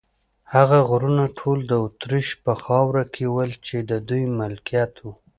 هغه 0.55 0.77
غرونه 0.89 1.23
ټول 1.39 1.57
د 1.67 1.73
اتریش 1.87 2.29
په 2.43 2.53
خاوره 2.63 3.03
کې 3.13 3.25
ول، 3.35 3.51
چې 3.67 3.77
د 3.89 3.91
دوی 4.07 4.23
ملکیت 4.39 4.93
و. 5.01 5.05